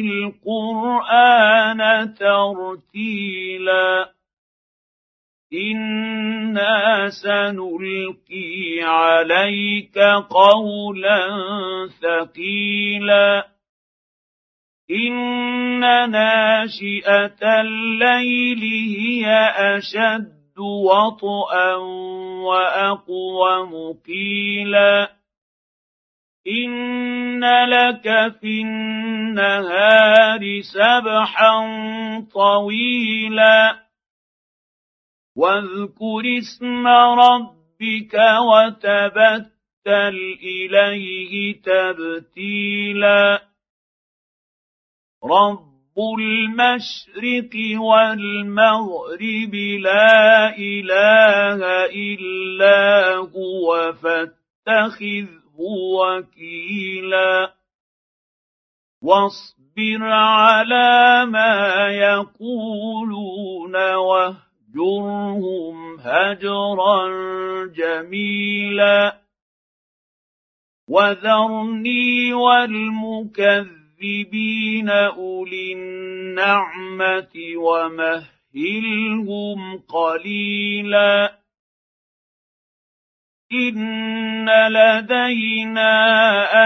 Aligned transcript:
القران 0.00 1.80
ترتيلا 2.14 4.14
أنا 5.54 7.08
سنلقي 7.08 8.80
عليك 8.82 9.98
قولا 10.30 11.26
ثقيلا 12.02 13.46
ان 14.90 15.80
ناشئه 16.10 17.60
الليل 17.60 18.60
هي 18.98 19.26
اشد 19.76 20.58
وطئا 20.58 21.74
واقوم 22.44 23.92
قيلا 24.06 25.12
ان 26.46 27.44
لك 27.64 28.36
في 28.40 28.60
النهار 28.62 30.40
سبحا 30.60 31.56
طويلا 32.34 33.84
واذكر 35.36 36.38
اسم 36.38 36.86
ربك 36.86 38.14
وتبتل 38.50 40.16
اليه 40.42 41.62
تبتيلا 41.62 43.42
رب 45.24 45.98
المشرق 46.20 47.80
والمغرب 47.80 49.54
لا 49.80 50.56
اله 50.58 51.84
الا 51.86 53.16
هو 53.16 53.92
وكيلا. 55.58 57.54
واصبر 59.02 60.02
على 60.02 61.26
ما 61.26 61.88
يقولون 61.88 63.76
واهجرهم 63.94 64.36
هجرا 66.00 67.08
جميلا. 67.66 69.20
وذرني 70.88 72.32
والمكذبين 72.32 73.84
المكذبين 74.04 74.88
أولي 74.90 75.72
النعمة 75.72 77.34
ومهلهم 77.56 78.78
قليلا. 79.88 81.43
ان 83.52 84.48
لدينا 84.68 85.94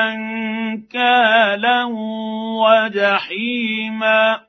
انكالا 0.08 1.84
وجحيما 2.62 4.40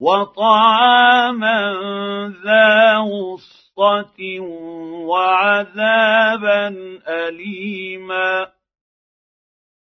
وطعاما 0.00 1.74
ذا 2.44 2.96
غصه 2.98 4.40
وعذابا 5.08 6.68
اليما 7.08 8.46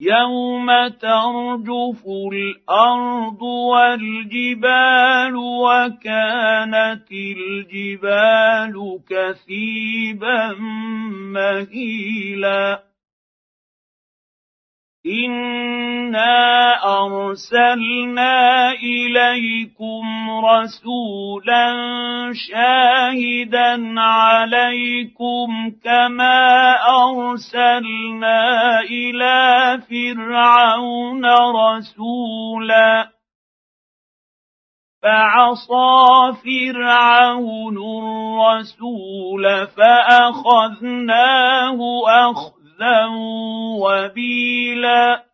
يوم 0.06 0.88
ترجف 0.88 2.02
الأرض 2.32 3.42
والجبال 3.42 5.36
وكانت 5.36 7.12
الجبال 7.12 9.00
كثيبا 9.10 10.54
مهيلا 11.34 12.94
انا 15.06 16.80
ارسلنا 16.84 18.72
اليكم 18.72 20.30
رسولا 20.44 21.66
شاهدا 22.32 24.00
عليكم 24.00 25.70
كما 25.84 26.72
ارسلنا 26.88 28.80
إلى 28.80 29.43
فرعون 29.80 31.26
رسولا. 31.56 33.10
فعصى 35.02 36.32
فرعون 36.44 37.78
الرسول 37.78 39.66
فأخذناه 39.66 41.28
اخذ 42.08 42.64
أخذا 42.74 43.06
وبيلا. 43.80 45.24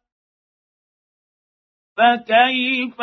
فكيف 1.97 3.03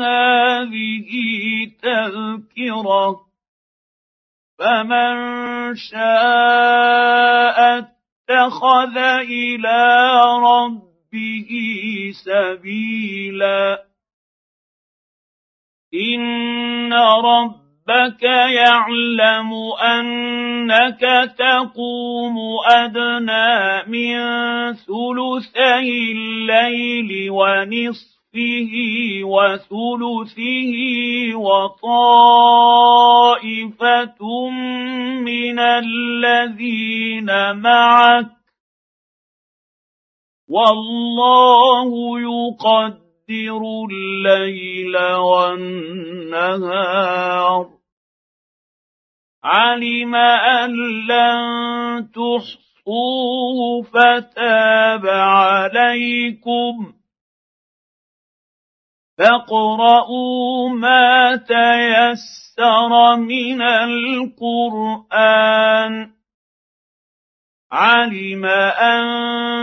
هذه 0.00 1.10
تذكرة 1.82 3.20
فمن 4.58 5.16
شاء 5.74 7.58
اتخذ 7.78 8.96
إلى 8.96 10.10
ربه 10.42 11.50
سبيلا. 12.24 13.84
إن 15.94 16.92
رب 16.92 17.68
ربك 17.88 18.22
يعلم 18.22 19.52
أنك 19.82 21.00
تقوم 21.38 22.36
أدنى 22.70 23.82
من 23.88 24.18
ثلثي 24.74 26.12
الليل 26.12 27.30
ونصفه 28.38 28.74
وثلثه 29.24 30.74
وطائفة 31.36 32.90
من 35.20 35.58
الذين 35.58 37.30
معك 37.56 38.26
والله 40.48 42.20
يقدر 42.20 43.62
الليل 43.90 44.96
والنهار. 45.14 46.58
علم 49.44 50.14
أن 50.14 50.70
لن 51.06 52.08
تحصوه 52.12 53.82
فتاب 53.82 55.06
عليكم. 55.06 56.97
فاقرؤوا 59.18 60.68
ما 60.68 61.36
تيسر 61.36 63.16
من 63.16 63.62
القرآن. 63.62 65.18
علم 67.72 68.44
أن 68.44 69.04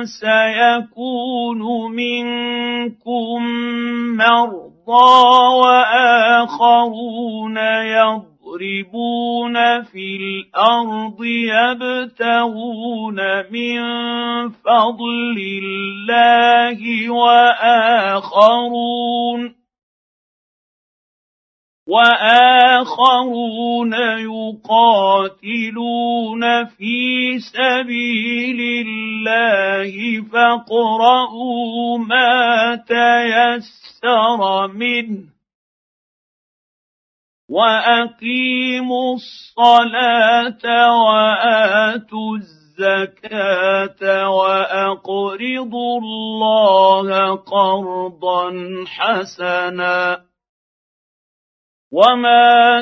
سيكون 0.06 1.92
منكم 1.92 3.44
مرضى 4.18 5.16
وآخرون 5.64 7.58
يضرون 7.58 8.35
يضربون 8.56 9.84
في 9.84 10.16
الأرض 10.16 11.24
يبتغون 11.52 13.16
من 13.52 13.80
فضل 14.50 15.38
الله 15.64 17.10
وآخرون 17.12 18.76
وآخرون 21.88 23.94
يقاتلون 24.64 25.64
في 26.66 27.40
سبيل 27.40 28.88
الله 28.88 30.22
فاقرؤوا 30.32 31.98
ما 31.98 32.76
تيسر 32.76 34.68
منه 34.68 35.35
واقيموا 37.50 39.16
الصلاه 39.16 40.64
واتوا 41.04 42.38
الزكاه 42.38 44.30
واقرضوا 44.30 46.00
الله 46.02 47.36
قرضا 47.36 48.52
حسنا 48.88 50.22
وما 51.92 52.82